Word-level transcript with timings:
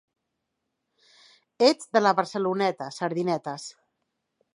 Els 1.67 1.91
de 1.97 2.01
la 2.05 2.13
Barceloneta, 2.21 2.87
sardinetes. 2.97 3.67